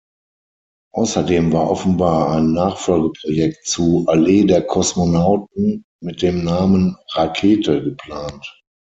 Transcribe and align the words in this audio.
Außerdem 0.95 1.53
war 1.53 1.69
offenbar 1.69 2.31
ein 2.31 2.53
Nachfolgeprojekt 2.53 3.67
zu 3.67 4.05
"Allee 4.07 4.45
der 4.45 4.63
Kosmonauten" 4.65 5.85
mit 6.01 6.23
dem 6.23 6.43
Namen 6.43 6.97
"Rakete" 7.09 7.83
geplant. 7.83 8.43